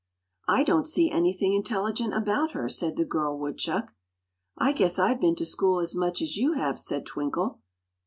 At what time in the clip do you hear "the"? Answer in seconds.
2.97-3.05